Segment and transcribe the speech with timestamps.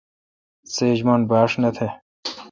[0.73, 1.87] سیچ من ۔بھاش نہ تہ۔